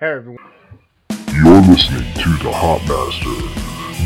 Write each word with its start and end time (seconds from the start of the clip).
Hey 0.00 0.12
everyone. 0.12 0.38
You're 1.10 1.60
listening 1.60 2.10
to 2.14 2.30
the 2.42 2.50
Hop 2.50 2.80
Master 2.88 3.36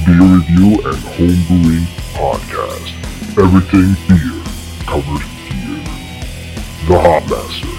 Beer 0.05 0.27
Review 0.27 0.75
and 0.91 0.99
Homebrewing 1.15 1.87
Podcast. 2.19 2.91
Everything 3.39 3.95
beer 4.09 4.43
covered 4.87 5.23
here. 5.23 5.85
The 6.89 6.99
Hop 6.99 7.23
Master. 7.31 7.75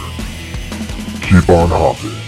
Keep 1.27 1.49
on 1.49 1.67
hopping. 1.67 2.24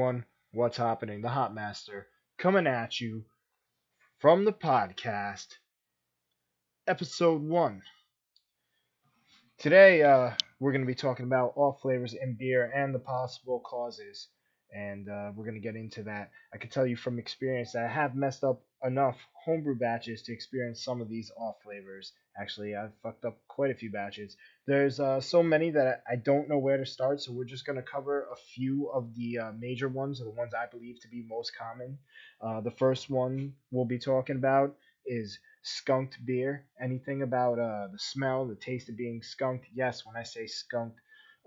One, 0.00 0.24
what's 0.52 0.78
happening? 0.78 1.20
The 1.20 1.28
Hop 1.28 1.52
Master 1.52 2.08
coming 2.38 2.66
at 2.66 3.02
you 3.02 3.26
from 4.16 4.46
the 4.46 4.52
podcast, 4.52 5.48
episode 6.86 7.42
one. 7.42 7.82
Today, 9.58 10.02
uh, 10.02 10.30
we're 10.58 10.72
going 10.72 10.80
to 10.80 10.86
be 10.86 10.94
talking 10.94 11.26
about 11.26 11.52
all 11.54 11.78
flavors 11.82 12.14
in 12.14 12.34
beer 12.34 12.72
and 12.74 12.94
the 12.94 12.98
possible 12.98 13.60
causes, 13.60 14.28
and 14.74 15.08
uh, 15.08 15.32
we're 15.34 15.44
going 15.44 15.54
to 15.54 15.60
get 15.60 15.76
into 15.76 16.02
that. 16.04 16.30
I 16.54 16.58
can 16.58 16.70
tell 16.70 16.86
you 16.86 16.96
from 16.96 17.18
experience 17.18 17.72
that 17.72 17.84
I 17.84 17.88
have 17.88 18.14
messed 18.14 18.44
up 18.44 18.62
enough 18.82 19.16
homebrew 19.44 19.76
batches 19.76 20.22
to 20.22 20.32
experience 20.32 20.84
some 20.84 21.00
of 21.00 21.08
these 21.08 21.30
off 21.36 21.56
flavors. 21.62 22.12
Actually, 22.38 22.74
I've 22.74 22.92
fucked 23.02 23.24
up 23.24 23.38
quite 23.48 23.70
a 23.70 23.74
few 23.74 23.90
batches. 23.90 24.36
There's 24.66 25.00
uh, 25.00 25.20
so 25.20 25.42
many 25.42 25.70
that 25.70 26.02
I 26.10 26.16
don't 26.16 26.48
know 26.48 26.58
where 26.58 26.76
to 26.76 26.86
start, 26.86 27.20
so 27.20 27.32
we're 27.32 27.44
just 27.44 27.66
going 27.66 27.76
to 27.76 27.82
cover 27.82 28.28
a 28.32 28.36
few 28.54 28.90
of 28.94 29.14
the 29.14 29.38
uh, 29.38 29.52
major 29.58 29.88
ones, 29.88 30.20
or 30.20 30.24
the 30.24 30.30
ones 30.30 30.52
I 30.54 30.66
believe 30.66 31.00
to 31.00 31.08
be 31.08 31.24
most 31.28 31.52
common. 31.56 31.98
Uh, 32.40 32.60
the 32.60 32.70
first 32.70 33.10
one 33.10 33.54
we'll 33.70 33.84
be 33.84 33.98
talking 33.98 34.36
about 34.36 34.76
is 35.06 35.38
skunked 35.62 36.24
beer. 36.24 36.66
Anything 36.80 37.22
about 37.22 37.58
uh, 37.58 37.88
the 37.92 37.98
smell, 37.98 38.46
the 38.46 38.54
taste 38.54 38.88
of 38.88 38.96
being 38.96 39.22
skunked? 39.22 39.66
Yes, 39.74 40.06
when 40.06 40.16
I 40.16 40.22
say 40.22 40.46
skunked, 40.46 41.00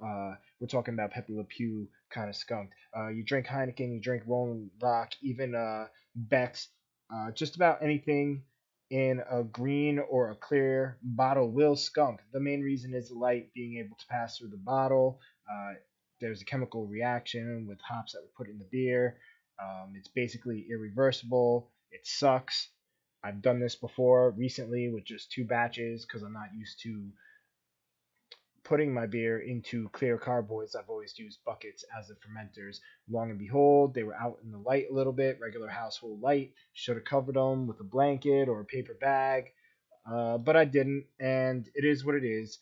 uh, 0.04 0.36
we're 0.60 0.68
talking 0.68 0.94
about 0.94 1.12
Pepe 1.12 1.34
Le 1.34 1.44
Pew 1.44 1.88
kind 2.10 2.30
of 2.30 2.36
skunked. 2.36 2.74
Uh, 2.96 3.08
you 3.08 3.24
drink 3.24 3.48
Heineken, 3.48 3.94
you 3.94 4.02
drink 4.02 4.24
Rolling 4.28 4.70
Rock, 4.82 5.12
even 5.22 5.56
uh, 5.56 5.86
Beck's, 6.16 6.68
uh, 7.14 7.32
just 7.32 7.56
about 7.56 7.82
anything 7.82 8.44
in 8.90 9.22
a 9.32 9.44
green 9.44 10.00
or 10.00 10.32
a 10.32 10.36
clear 10.36 10.98
bottle 11.02 11.50
will 11.50 11.76
skunk. 11.76 12.20
The 12.32 12.40
main 12.40 12.62
reason 12.62 12.94
is 12.94 13.10
the 13.10 13.16
light 13.16 13.54
being 13.54 13.78
able 13.80 13.96
to 13.96 14.06
pass 14.08 14.38
through 14.38 14.50
the 14.50 14.58
bottle. 14.58 15.20
Uh, 15.52 15.74
there's 16.22 16.42
a 16.42 16.46
chemical 16.46 16.86
reaction 16.86 17.66
with 17.68 17.80
hops 17.82 18.14
that 18.14 18.22
were 18.22 18.46
put 18.46 18.52
in 18.52 18.60
the 18.60 18.68
beer. 18.72 19.18
Um, 19.62 19.94
it's 19.98 20.10
basically 20.10 20.68
irreversible. 20.70 21.72
It 21.92 22.02
sucks. 22.06 22.70
I've 23.24 23.42
done 23.42 23.60
this 23.60 23.76
before 23.76 24.32
recently 24.32 24.90
with 24.90 25.06
just 25.06 25.32
two 25.32 25.46
batches 25.46 26.06
because 26.06 26.24
I'm 26.24 26.34
not 26.34 26.54
used 26.56 26.82
to 26.84 27.10
putting 28.64 28.94
my 28.94 29.06
beer 29.06 29.40
into 29.40 29.90
clear 29.90 30.18
carboys. 30.18 30.76
I've 30.76 30.90
always 30.90 31.18
used 31.18 31.44
buckets 31.46 31.84
as 31.98 32.08
the 32.08 32.16
fermenters. 32.16 32.78
Long 33.10 33.30
and 33.30 33.40
behold, 33.40 33.94
they 33.94 34.04
were 34.04 34.16
out 34.16 34.40
in 34.44 34.52
the 34.52 34.58
light 34.58 34.86
a 34.90 34.94
little 34.94 35.14
bit, 35.14 35.40
regular 35.42 35.68
household 35.68 36.22
light. 36.22 36.54
Should 36.74 36.98
have 36.98 37.06
covered 37.06 37.36
them 37.36 37.68
with 37.68 37.80
a 37.80 37.84
blanket 37.86 38.48
or 38.48 38.62
a 38.62 38.66
paper 38.66 38.96
bag, 39.00 39.46
uh, 40.10 40.38
but 40.38 40.56
I 40.56 40.66
didn't, 40.66 41.06
and 41.20 41.68
it 41.76 41.86
is 41.86 42.06
what 42.06 42.16
it 42.16 42.24
is. 42.26 42.60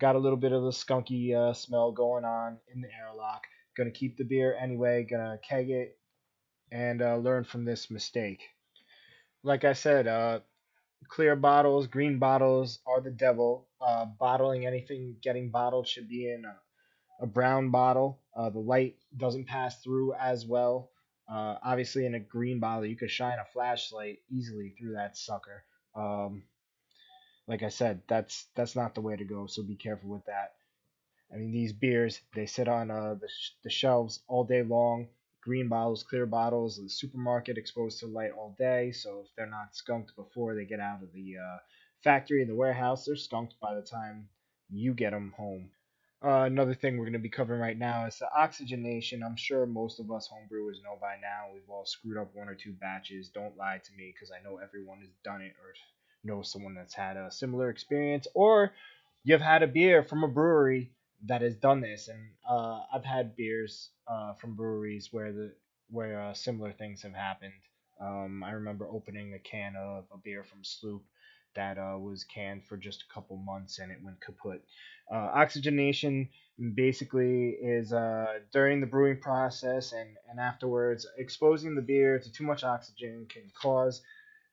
Got 0.00 0.16
a 0.16 0.20
little 0.20 0.38
bit 0.38 0.52
of 0.52 0.62
the 0.62 0.70
skunky 0.70 1.34
uh, 1.34 1.52
smell 1.52 1.92
going 1.92 2.24
on 2.24 2.58
in 2.72 2.80
the 2.80 2.88
airlock. 2.88 3.42
Gonna 3.76 3.90
keep 3.90 4.16
the 4.16 4.24
beer 4.24 4.56
anyway, 4.60 5.06
gonna 5.08 5.38
keg 5.46 5.70
it, 5.70 5.98
and 6.72 7.02
uh, 7.02 7.16
learn 7.16 7.44
from 7.44 7.64
this 7.64 7.90
mistake. 7.90 8.42
Like 9.42 9.64
I 9.64 9.72
said, 9.72 10.06
uh, 10.06 10.40
clear 11.06 11.36
bottles, 11.36 11.86
green 11.86 12.18
bottles 12.18 12.80
are 12.86 13.00
the 13.00 13.10
devil. 13.10 13.68
Uh, 13.80 14.06
bottling 14.18 14.66
anything 14.66 15.16
getting 15.22 15.50
bottled 15.50 15.86
should 15.86 16.08
be 16.08 16.30
in 16.30 16.44
a, 16.44 17.24
a 17.24 17.26
brown 17.26 17.70
bottle. 17.70 18.20
Uh, 18.36 18.50
the 18.50 18.58
light 18.58 18.96
doesn't 19.16 19.46
pass 19.46 19.80
through 19.82 20.14
as 20.14 20.46
well. 20.46 20.90
Uh, 21.30 21.56
obviously, 21.62 22.06
in 22.06 22.14
a 22.14 22.20
green 22.20 22.58
bottle, 22.58 22.86
you 22.86 22.96
could 22.96 23.10
shine 23.10 23.38
a 23.38 23.44
flashlight 23.52 24.18
easily 24.30 24.74
through 24.78 24.94
that 24.94 25.16
sucker. 25.16 25.64
Um, 25.94 26.44
like 27.46 27.62
I 27.62 27.68
said, 27.68 28.02
that's 28.08 28.46
that's 28.54 28.76
not 28.76 28.94
the 28.94 29.00
way 29.00 29.16
to 29.16 29.24
go. 29.24 29.46
So 29.46 29.62
be 29.62 29.76
careful 29.76 30.10
with 30.10 30.24
that. 30.26 30.52
I 31.32 31.36
mean, 31.36 31.52
these 31.52 31.72
beers 31.72 32.20
they 32.34 32.46
sit 32.46 32.68
on 32.68 32.90
uh, 32.90 33.14
the, 33.14 33.28
sh- 33.28 33.52
the 33.62 33.70
shelves 33.70 34.20
all 34.28 34.44
day 34.44 34.62
long 34.62 35.08
green 35.48 35.66
bottles, 35.66 36.02
clear 36.02 36.26
bottles 36.26 36.76
the 36.76 36.90
supermarket 36.90 37.56
exposed 37.56 37.98
to 37.98 38.06
light 38.06 38.32
all 38.36 38.54
day. 38.58 38.92
So 38.92 39.22
if 39.24 39.34
they're 39.34 39.46
not 39.46 39.74
skunked 39.74 40.14
before 40.14 40.54
they 40.54 40.66
get 40.66 40.78
out 40.78 41.02
of 41.02 41.10
the 41.14 41.36
uh, 41.38 41.56
factory 42.04 42.42
and 42.42 42.50
the 42.50 42.54
warehouse, 42.54 43.06
they're 43.06 43.16
skunked 43.16 43.54
by 43.58 43.74
the 43.74 43.80
time 43.80 44.28
you 44.68 44.92
get 44.92 45.12
them 45.12 45.32
home. 45.38 45.70
Uh, 46.22 46.44
another 46.44 46.74
thing 46.74 46.98
we're 46.98 47.04
going 47.04 47.14
to 47.14 47.18
be 47.18 47.30
covering 47.30 47.62
right 47.62 47.78
now 47.78 48.04
is 48.04 48.18
the 48.18 48.28
oxygenation. 48.36 49.22
I'm 49.22 49.36
sure 49.36 49.64
most 49.64 50.00
of 50.00 50.10
us 50.10 50.28
homebrewers 50.28 50.82
know 50.84 50.98
by 51.00 51.14
now. 51.22 51.46
We've 51.54 51.70
all 51.70 51.86
screwed 51.86 52.18
up 52.18 52.28
one 52.34 52.50
or 52.50 52.54
two 52.54 52.72
batches. 52.72 53.30
Don't 53.30 53.56
lie 53.56 53.80
to 53.82 53.92
me 53.96 54.12
because 54.12 54.30
I 54.30 54.44
know 54.44 54.58
everyone 54.58 54.98
has 54.98 55.14
done 55.24 55.40
it 55.40 55.54
or 55.64 55.72
knows 56.24 56.52
someone 56.52 56.74
that's 56.74 56.94
had 56.94 57.16
a 57.16 57.30
similar 57.30 57.70
experience. 57.70 58.26
Or 58.34 58.74
you've 59.24 59.40
had 59.40 59.62
a 59.62 59.66
beer 59.66 60.02
from 60.02 60.24
a 60.24 60.28
brewery 60.28 60.90
that 61.26 61.42
has 61.42 61.56
done 61.56 61.80
this, 61.80 62.08
and 62.08 62.30
uh, 62.48 62.80
I've 62.92 63.04
had 63.04 63.36
beers 63.36 63.90
uh, 64.06 64.34
from 64.34 64.54
breweries 64.54 65.08
where 65.12 65.32
the 65.32 65.54
where 65.90 66.20
uh, 66.20 66.34
similar 66.34 66.72
things 66.72 67.02
have 67.02 67.14
happened. 67.14 67.52
Um, 68.00 68.44
I 68.44 68.52
remember 68.52 68.86
opening 68.88 69.34
a 69.34 69.38
can 69.38 69.74
of 69.76 70.04
a 70.12 70.18
beer 70.18 70.44
from 70.44 70.62
Sloop 70.62 71.02
that 71.54 71.78
uh, 71.78 71.98
was 71.98 72.24
canned 72.24 72.64
for 72.64 72.76
just 72.76 73.02
a 73.02 73.12
couple 73.12 73.36
months 73.36 73.78
and 73.78 73.90
it 73.90 73.98
went 74.02 74.20
kaput. 74.20 74.62
Uh, 75.10 75.16
oxygenation 75.34 76.28
basically 76.74 77.50
is 77.50 77.92
uh, 77.92 78.38
during 78.52 78.80
the 78.80 78.86
brewing 78.86 79.18
process 79.20 79.92
and, 79.92 80.16
and 80.30 80.38
afterwards, 80.38 81.06
exposing 81.16 81.74
the 81.74 81.82
beer 81.82 82.18
to 82.18 82.30
too 82.30 82.44
much 82.44 82.62
oxygen 82.62 83.26
can 83.28 83.50
cause 83.60 84.02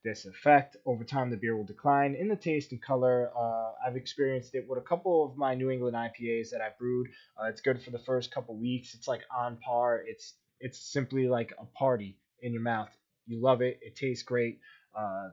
this 0.06 0.26
effect. 0.26 0.78
Over 0.86 1.04
time, 1.04 1.30
the 1.30 1.36
beer 1.36 1.58
will 1.58 1.66
decline 1.66 2.16
in 2.16 2.30
the 2.30 2.36
taste 2.38 2.72
and 2.72 2.82
color. 2.82 3.32
Uh, 3.38 3.72
I've 3.86 3.98
experienced 3.98 4.56
it 4.56 4.66
with 4.70 4.78
a 4.78 4.88
couple 4.88 5.26
of 5.26 5.36
my 5.36 5.56
New 5.56 5.70
England 5.70 5.98
IPAs 5.98 6.52
that 6.52 6.62
I 6.62 6.70
brewed. 6.80 7.08
Uh, 7.38 7.48
it's 7.48 7.60
good 7.60 7.82
for 7.82 7.90
the 7.90 8.00
first 8.00 8.32
couple 8.32 8.56
weeks. 8.56 8.94
It's 8.94 9.08
like 9.08 9.24
on 9.36 9.58
par. 9.58 10.04
It's 10.06 10.36
it's 10.62 10.80
simply 10.80 11.28
like 11.28 11.54
a 11.60 11.66
party 11.78 12.18
in 12.42 12.54
your 12.54 12.62
mouth. 12.62 12.90
You 13.26 13.42
love 13.42 13.62
it. 13.62 13.80
It 13.82 13.98
tastes 13.98 14.24
great. 14.24 14.60
Uh, 14.98 15.30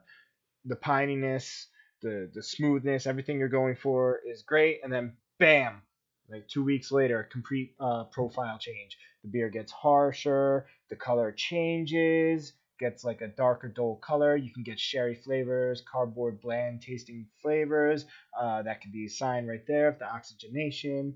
the 0.64 0.76
pininess, 0.76 1.66
the 2.00 2.30
the 2.34 2.42
smoothness, 2.42 3.06
everything 3.06 3.38
you're 3.38 3.48
going 3.48 3.76
for 3.76 4.20
is 4.26 4.42
great. 4.42 4.80
And 4.82 4.92
then 4.92 5.12
bam, 5.38 5.82
like 6.30 6.48
two 6.48 6.64
weeks 6.64 6.90
later, 6.90 7.28
complete 7.30 7.74
uh, 7.78 8.04
profile 8.04 8.58
change. 8.58 8.96
The 9.22 9.28
beer 9.28 9.50
gets 9.50 9.70
harsher. 9.70 10.66
The 10.88 10.96
color 10.96 11.30
changes 11.30 12.54
gets 12.82 13.04
like 13.04 13.20
a 13.22 13.28
darker 13.28 13.68
dull 13.68 13.96
color. 14.10 14.36
You 14.36 14.52
can 14.52 14.64
get 14.64 14.78
sherry 14.78 15.14
flavors, 15.14 15.82
cardboard 15.90 16.40
bland 16.40 16.82
tasting 16.82 17.26
flavors. 17.42 18.04
Uh, 18.38 18.62
that 18.62 18.80
could 18.80 18.92
be 18.92 19.06
a 19.06 19.10
sign 19.10 19.46
right 19.46 19.66
there 19.66 19.88
of 19.88 19.98
the 19.98 20.06
oxygenation. 20.06 21.14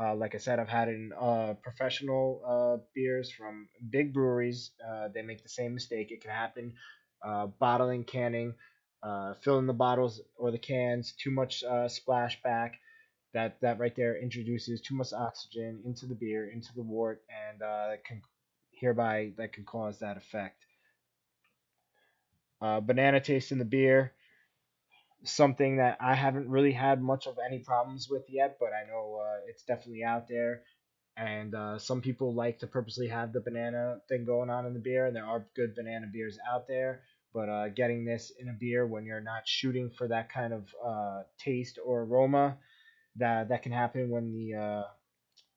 Uh, 0.00 0.14
like 0.14 0.34
I 0.34 0.38
said, 0.38 0.58
I've 0.58 0.68
had 0.80 0.88
in 0.88 1.12
uh, 1.20 1.54
professional 1.62 2.26
uh, 2.52 2.82
beers 2.94 3.30
from 3.30 3.68
big 3.90 4.12
breweries. 4.14 4.70
Uh, 4.88 5.08
they 5.14 5.22
make 5.22 5.42
the 5.42 5.48
same 5.60 5.74
mistake. 5.74 6.10
It 6.10 6.22
can 6.22 6.30
happen. 6.30 6.72
Uh, 7.24 7.46
bottling, 7.60 8.04
canning, 8.04 8.54
filling 9.42 9.66
the 9.66 9.72
bottles 9.86 10.20
or 10.36 10.50
the 10.50 10.58
cans, 10.58 11.12
too 11.22 11.30
much 11.30 11.62
splashback. 11.64 12.70
That 13.34 13.60
that 13.62 13.78
right 13.78 13.94
there 13.96 14.16
introduces 14.16 14.80
too 14.80 14.94
much 14.94 15.12
oxygen 15.12 15.82
into 15.84 16.06
the 16.06 16.14
beer, 16.14 16.48
into 16.50 16.72
the 16.74 16.82
wort, 16.82 17.22
and 17.30 17.62
uh, 17.62 17.92
can 18.06 18.22
hereby 18.72 19.32
that 19.38 19.52
can 19.52 19.64
cause 19.64 19.98
that 20.00 20.16
effect. 20.16 20.64
Uh, 22.62 22.80
banana 22.80 23.20
taste 23.20 23.50
in 23.50 23.58
the 23.58 23.64
beer, 23.64 24.12
something 25.24 25.78
that 25.78 25.98
I 26.00 26.14
haven't 26.14 26.48
really 26.48 26.72
had 26.72 27.02
much 27.02 27.26
of 27.26 27.36
any 27.44 27.58
problems 27.58 28.08
with 28.08 28.22
yet, 28.28 28.56
but 28.60 28.70
I 28.72 28.88
know 28.88 29.20
uh, 29.20 29.40
it's 29.48 29.64
definitely 29.64 30.04
out 30.04 30.28
there. 30.28 30.62
And 31.16 31.54
uh, 31.54 31.78
some 31.78 32.00
people 32.00 32.34
like 32.34 32.60
to 32.60 32.68
purposely 32.68 33.08
have 33.08 33.32
the 33.32 33.40
banana 33.40 33.98
thing 34.08 34.24
going 34.24 34.48
on 34.48 34.64
in 34.64 34.74
the 34.74 34.80
beer, 34.80 35.06
and 35.06 35.14
there 35.14 35.26
are 35.26 35.46
good 35.56 35.74
banana 35.74 36.06
beers 36.12 36.38
out 36.50 36.68
there. 36.68 37.02
But 37.34 37.48
uh, 37.48 37.68
getting 37.68 38.04
this 38.04 38.32
in 38.38 38.48
a 38.48 38.52
beer 38.52 38.86
when 38.86 39.04
you're 39.04 39.20
not 39.20 39.46
shooting 39.46 39.90
for 39.90 40.08
that 40.08 40.30
kind 40.32 40.52
of 40.52 40.68
uh, 40.84 41.22
taste 41.38 41.78
or 41.84 42.02
aroma, 42.02 42.58
that 43.16 43.48
that 43.48 43.62
can 43.62 43.72
happen 43.72 44.08
when 44.08 44.32
the 44.32 44.54
uh, 44.54 44.82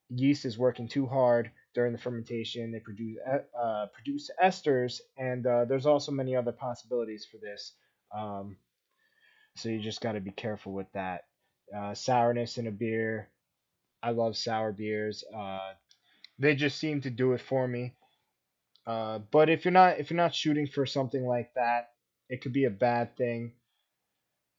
yeast 0.08 0.44
is 0.44 0.58
working 0.58 0.88
too 0.88 1.06
hard 1.06 1.50
during 1.76 1.92
the 1.92 1.98
fermentation. 1.98 2.72
They 2.72 2.80
produce 2.80 3.18
uh, 3.28 3.86
produce 3.92 4.30
esters, 4.42 5.00
and 5.18 5.46
uh, 5.46 5.66
there's 5.66 5.84
also 5.84 6.10
many 6.10 6.34
other 6.34 6.50
possibilities 6.50 7.26
for 7.30 7.36
this. 7.36 7.74
Um, 8.16 8.56
so 9.56 9.68
you 9.68 9.78
just 9.78 10.00
got 10.00 10.12
to 10.12 10.20
be 10.20 10.30
careful 10.30 10.72
with 10.72 10.90
that. 10.94 11.24
Uh, 11.76 11.92
sourness 11.92 12.56
in 12.56 12.66
a 12.66 12.70
beer. 12.70 13.28
I 14.02 14.10
love 14.12 14.38
sour 14.38 14.72
beers. 14.72 15.22
Uh, 15.36 15.74
they 16.38 16.54
just 16.54 16.78
seem 16.78 17.02
to 17.02 17.10
do 17.10 17.34
it 17.34 17.42
for 17.42 17.68
me. 17.68 17.92
Uh, 18.86 19.18
but 19.30 19.50
if 19.50 19.64
you're 19.66 19.72
not 19.72 19.98
if 20.00 20.10
you're 20.10 20.16
not 20.16 20.34
shooting 20.34 20.66
for 20.66 20.86
something 20.86 21.26
like 21.26 21.52
that, 21.56 21.90
it 22.30 22.40
could 22.40 22.54
be 22.54 22.64
a 22.64 22.70
bad 22.70 23.16
thing. 23.18 23.52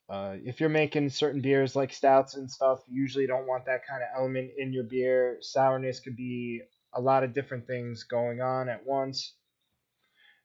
Uh, 0.08 0.36
if 0.46 0.60
you're 0.60 0.70
making 0.70 1.10
certain 1.10 1.42
beers 1.42 1.76
like 1.76 1.92
stouts 1.92 2.36
and 2.36 2.50
stuff, 2.50 2.80
you 2.88 3.02
usually 3.02 3.26
don't 3.26 3.48
want 3.48 3.66
that 3.66 3.88
kind 3.88 4.04
of 4.04 4.10
element 4.16 4.52
in 4.58 4.72
your 4.72 4.84
beer. 4.84 5.38
Sourness 5.42 6.00
could 6.00 6.16
be 6.16 6.62
a 6.94 7.02
lot 7.02 7.24
of 7.24 7.34
different 7.34 7.68
things 7.68 8.04
going 8.04 8.42
on 8.42 8.70
at 8.70 8.86
once. 8.86 9.34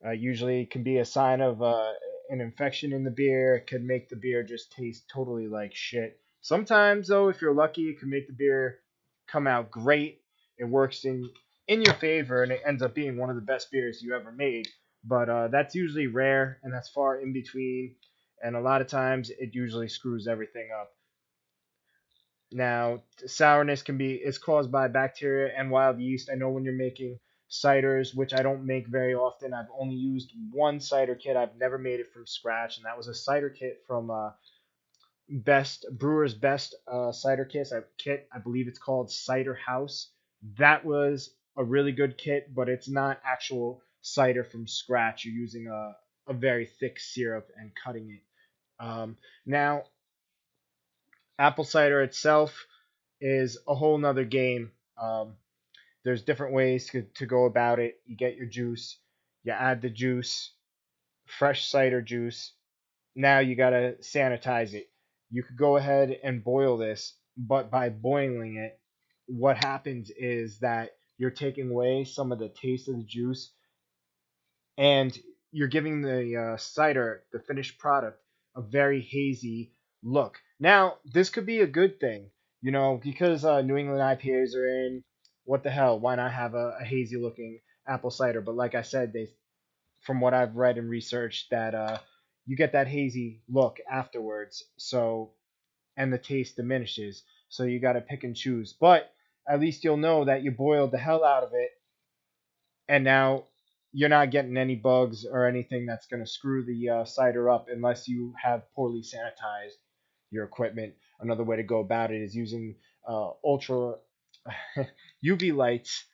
Uh, 0.04 0.10
usually, 0.10 0.66
can 0.66 0.82
be 0.82 0.98
a 0.98 1.04
sign 1.04 1.40
of 1.40 1.62
uh, 1.62 1.92
an 2.30 2.40
infection 2.40 2.92
in 2.92 3.04
the 3.04 3.10
beer. 3.10 3.54
It 3.54 3.66
could 3.66 3.84
make 3.84 4.08
the 4.08 4.16
beer 4.16 4.42
just 4.42 4.72
taste 4.72 5.08
totally 5.12 5.46
like 5.46 5.74
shit. 5.74 6.18
Sometimes, 6.40 7.08
though, 7.08 7.28
if 7.28 7.40
you're 7.40 7.54
lucky, 7.54 7.90
it 7.90 8.00
can 8.00 8.10
make 8.10 8.26
the 8.26 8.32
beer 8.32 8.80
come 9.28 9.46
out 9.46 9.70
great. 9.70 10.20
It 10.58 10.64
works 10.64 11.04
in 11.04 11.28
in 11.68 11.82
your 11.82 11.94
favor, 11.94 12.42
and 12.42 12.50
it 12.50 12.62
ends 12.66 12.82
up 12.82 12.94
being 12.94 13.16
one 13.16 13.30
of 13.30 13.36
the 13.36 13.42
best 13.42 13.70
beers 13.70 14.02
you 14.02 14.14
ever 14.14 14.32
made. 14.32 14.66
But 15.04 15.28
uh, 15.28 15.48
that's 15.48 15.74
usually 15.74 16.08
rare, 16.08 16.58
and 16.62 16.72
that's 16.72 16.88
far 16.88 17.20
in 17.20 17.32
between. 17.32 17.94
And 18.42 18.56
a 18.56 18.60
lot 18.60 18.80
of 18.80 18.88
times, 18.88 19.30
it 19.30 19.54
usually 19.54 19.88
screws 19.88 20.26
everything 20.26 20.68
up. 20.78 20.92
Now, 22.52 23.02
sourness 23.26 23.82
can 23.82 23.98
be 23.98 24.14
is 24.14 24.38
caused 24.38 24.70
by 24.70 24.88
bacteria 24.88 25.52
and 25.56 25.70
wild 25.70 26.00
yeast. 26.00 26.30
I 26.30 26.36
know 26.36 26.50
when 26.50 26.64
you're 26.64 26.74
making 26.74 27.18
ciders, 27.50 28.14
which 28.14 28.32
I 28.32 28.42
don't 28.42 28.64
make 28.64 28.86
very 28.86 29.14
often. 29.14 29.52
I've 29.52 29.70
only 29.78 29.96
used 29.96 30.32
one 30.50 30.80
cider 30.80 31.14
kit. 31.14 31.36
I've 31.36 31.56
never 31.56 31.78
made 31.78 32.00
it 32.00 32.12
from 32.12 32.26
scratch, 32.26 32.76
and 32.76 32.86
that 32.86 32.96
was 32.96 33.08
a 33.08 33.14
cider 33.14 33.50
kit 33.50 33.82
from 33.86 34.10
uh, 34.10 34.30
Best 35.28 35.86
Brewer's 35.92 36.34
Best 36.34 36.74
uh, 36.90 37.12
cider 37.12 37.44
kit. 37.44 37.68
I, 37.72 37.80
kit. 37.98 38.28
I 38.32 38.38
believe 38.38 38.68
it's 38.68 38.78
called 38.78 39.10
Cider 39.10 39.54
House. 39.54 40.10
That 40.58 40.84
was 40.84 41.34
a 41.56 41.64
really 41.64 41.92
good 41.92 42.16
kit, 42.18 42.54
but 42.54 42.68
it's 42.68 42.88
not 42.88 43.20
actual 43.24 43.82
cider 44.00 44.44
from 44.44 44.66
scratch. 44.66 45.24
You're 45.24 45.34
using 45.34 45.68
a, 45.68 45.92
a 46.30 46.34
very 46.34 46.66
thick 46.66 46.98
syrup 46.98 47.48
and 47.56 47.70
cutting 47.84 48.10
it. 48.10 48.84
Um, 48.84 49.16
now, 49.46 49.84
apple 51.42 51.64
cider 51.64 52.00
itself 52.02 52.66
is 53.20 53.58
a 53.66 53.74
whole 53.74 53.98
nother 53.98 54.24
game. 54.24 54.70
Um, 55.00 55.34
there's 56.04 56.22
different 56.22 56.54
ways 56.54 56.88
to, 56.90 57.02
to 57.16 57.26
go 57.26 57.46
about 57.46 57.80
it. 57.80 57.96
You 58.06 58.16
get 58.16 58.36
your 58.36 58.46
juice, 58.46 58.96
you 59.42 59.52
add 59.52 59.82
the 59.82 59.90
juice, 59.90 60.52
fresh 61.26 61.68
cider 61.68 62.00
juice. 62.00 62.52
Now 63.16 63.40
you 63.40 63.56
gotta 63.56 63.96
sanitize 64.00 64.72
it. 64.72 64.88
You 65.30 65.42
could 65.42 65.56
go 65.56 65.76
ahead 65.76 66.16
and 66.22 66.44
boil 66.44 66.76
this, 66.76 67.14
but 67.36 67.72
by 67.72 67.88
boiling 67.88 68.56
it, 68.58 68.78
what 69.26 69.56
happens 69.56 70.12
is 70.16 70.60
that 70.60 70.90
you're 71.18 71.30
taking 71.30 71.70
away 71.70 72.04
some 72.04 72.30
of 72.30 72.38
the 72.38 72.50
taste 72.50 72.88
of 72.88 72.96
the 72.96 73.02
juice 73.04 73.50
and 74.78 75.16
you're 75.50 75.68
giving 75.68 76.02
the 76.02 76.36
uh, 76.36 76.56
cider, 76.56 77.24
the 77.32 77.40
finished 77.40 77.78
product, 77.78 78.20
a 78.54 78.62
very 78.62 79.00
hazy 79.00 79.72
look. 80.02 80.38
Now, 80.58 80.98
this 81.04 81.30
could 81.30 81.46
be 81.46 81.60
a 81.60 81.66
good 81.66 82.00
thing, 82.00 82.30
you 82.60 82.70
know, 82.70 83.00
because 83.02 83.44
uh, 83.44 83.62
New 83.62 83.76
England 83.76 84.00
IPAs 84.00 84.54
are 84.54 84.66
in, 84.66 85.02
what 85.44 85.62
the 85.62 85.70
hell? 85.70 85.98
Why 85.98 86.14
not 86.14 86.32
have 86.32 86.54
a, 86.54 86.76
a 86.80 86.84
hazy 86.84 87.16
looking 87.16 87.60
apple 87.86 88.10
cider? 88.10 88.40
But 88.40 88.54
like 88.54 88.74
I 88.74 88.82
said, 88.82 89.12
they, 89.12 89.28
from 90.00 90.20
what 90.20 90.34
I've 90.34 90.56
read 90.56 90.78
and 90.78 90.88
researched, 90.88 91.50
that 91.50 91.74
uh, 91.74 91.98
you 92.46 92.56
get 92.56 92.72
that 92.72 92.88
hazy 92.88 93.42
look 93.48 93.78
afterwards. 93.90 94.64
So, 94.76 95.32
and 95.96 96.12
the 96.12 96.18
taste 96.18 96.56
diminishes. 96.56 97.22
So 97.48 97.64
you 97.64 97.80
got 97.80 97.94
to 97.94 98.00
pick 98.00 98.24
and 98.24 98.36
choose. 98.36 98.72
But 98.72 99.12
at 99.48 99.60
least 99.60 99.84
you'll 99.84 99.96
know 99.96 100.24
that 100.24 100.42
you 100.42 100.52
boiled 100.52 100.92
the 100.92 100.98
hell 100.98 101.24
out 101.24 101.42
of 101.42 101.50
it, 101.54 101.70
and 102.88 103.02
now 103.04 103.44
you're 103.92 104.08
not 104.08 104.30
getting 104.30 104.56
any 104.56 104.76
bugs 104.76 105.26
or 105.26 105.46
anything 105.46 105.86
that's 105.86 106.06
going 106.06 106.22
to 106.22 106.30
screw 106.30 106.64
the 106.64 106.88
uh, 106.88 107.04
cider 107.04 107.50
up 107.50 107.66
unless 107.70 108.08
you 108.08 108.32
have 108.42 108.62
poorly 108.74 109.02
sanitized 109.02 109.81
your 110.32 110.44
equipment. 110.44 110.94
Another 111.20 111.44
way 111.44 111.56
to 111.56 111.62
go 111.62 111.80
about 111.80 112.10
it 112.10 112.20
is 112.20 112.34
using 112.34 112.74
uh, 113.08 113.30
ultra 113.44 113.94
UV 115.24 115.54
lights 115.54 116.04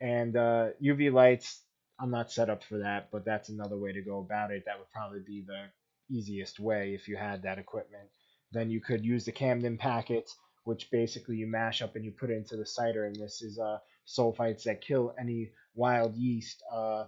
and 0.00 0.36
uh, 0.36 0.68
UV 0.82 1.12
lights. 1.12 1.62
I'm 2.00 2.10
not 2.10 2.32
set 2.32 2.50
up 2.50 2.64
for 2.64 2.78
that, 2.78 3.08
but 3.12 3.24
that's 3.24 3.48
another 3.48 3.78
way 3.78 3.92
to 3.92 4.02
go 4.02 4.18
about 4.20 4.50
it. 4.50 4.64
That 4.66 4.78
would 4.78 4.90
probably 4.90 5.20
be 5.20 5.44
the 5.46 5.66
easiest 6.10 6.58
way 6.58 6.94
if 6.94 7.08
you 7.08 7.16
had 7.16 7.42
that 7.42 7.58
equipment. 7.58 8.08
Then 8.52 8.70
you 8.70 8.80
could 8.80 9.04
use 9.04 9.24
the 9.24 9.32
Campden 9.32 9.78
packets, 9.78 10.36
which 10.64 10.90
basically 10.90 11.36
you 11.36 11.46
mash 11.46 11.82
up 11.82 11.96
and 11.96 12.04
you 12.04 12.12
put 12.12 12.30
into 12.30 12.56
the 12.56 12.66
cider, 12.66 13.06
and 13.06 13.16
this 13.16 13.42
is 13.42 13.58
uh, 13.58 13.78
sulfites 14.06 14.64
that 14.64 14.80
kill 14.82 15.14
any 15.18 15.50
wild 15.74 16.14
yeast. 16.14 16.62
Uh, 16.72 17.04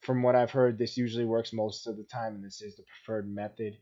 from 0.00 0.22
what 0.22 0.36
I've 0.36 0.50
heard, 0.50 0.78
this 0.78 0.96
usually 0.96 1.24
works 1.24 1.52
most 1.52 1.86
of 1.86 1.96
the 1.96 2.04
time, 2.04 2.34
and 2.34 2.44
this 2.44 2.60
is 2.62 2.76
the 2.76 2.84
preferred 2.84 3.32
method. 3.32 3.76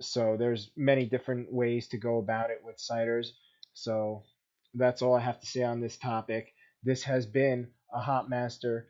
So 0.00 0.36
there's 0.38 0.70
many 0.76 1.06
different 1.06 1.52
ways 1.52 1.88
to 1.88 1.98
go 1.98 2.18
about 2.18 2.50
it 2.50 2.60
with 2.64 2.76
ciders. 2.78 3.28
So 3.72 4.24
that's 4.74 5.02
all 5.02 5.14
I 5.14 5.20
have 5.20 5.40
to 5.40 5.46
say 5.46 5.62
on 5.62 5.80
this 5.80 5.96
topic. 5.96 6.52
This 6.82 7.02
has 7.04 7.26
been 7.26 7.68
a 7.92 8.00
Hop 8.00 8.28
Master 8.28 8.88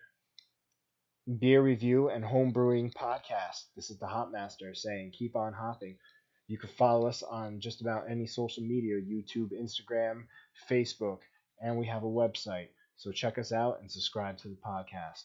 beer 1.38 1.62
review 1.62 2.08
and 2.08 2.24
home 2.24 2.52
brewing 2.52 2.90
podcast. 2.90 3.64
This 3.76 3.90
is 3.90 3.98
the 3.98 4.06
Hop 4.06 4.30
Master 4.32 4.74
saying 4.74 5.12
keep 5.12 5.36
on 5.36 5.52
hopping. 5.52 5.96
You 6.48 6.58
can 6.58 6.68
follow 6.70 7.06
us 7.06 7.22
on 7.22 7.60
just 7.60 7.80
about 7.80 8.10
any 8.10 8.26
social 8.26 8.62
media 8.62 8.96
YouTube, 8.96 9.50
Instagram, 9.52 10.24
Facebook, 10.70 11.20
and 11.62 11.78
we 11.78 11.86
have 11.86 12.02
a 12.02 12.06
website. 12.06 12.68
So 12.96 13.10
check 13.12 13.38
us 13.38 13.52
out 13.52 13.80
and 13.80 13.90
subscribe 13.90 14.38
to 14.38 14.48
the 14.48 14.56
podcast. 14.56 15.24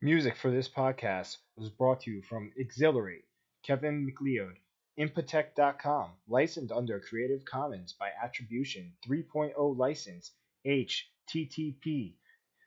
Music 0.00 0.36
for 0.36 0.50
this 0.50 0.68
podcast 0.68 1.38
was 1.56 1.70
brought 1.70 2.02
to 2.02 2.10
you 2.10 2.22
from 2.22 2.52
Exhilarate, 2.58 3.24
Kevin 3.64 4.04
MacLeod, 4.06 4.56
Incompetech.com, 4.96 6.12
licensed 6.28 6.72
under 6.72 7.00
Creative 7.00 7.44
Commons 7.44 7.92
by 7.94 8.10
Attribution 8.22 8.96
3.0 9.04 9.76
license, 9.76 10.30
http 10.64 12.14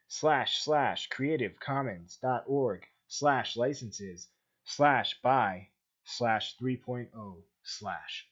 slash 0.09 0.61
slash 0.61 1.07
creativecommons.org 1.09 2.85
slash 3.07 3.55
licenses 3.55 4.27
slash 4.65 5.21
by 5.21 5.69
slash 6.03 6.57
3.0 6.57 7.43
slash. 7.63 8.27